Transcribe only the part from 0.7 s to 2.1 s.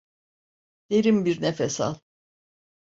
Derin bir nefes al.